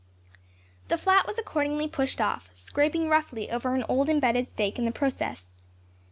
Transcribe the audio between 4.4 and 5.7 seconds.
stake in the process.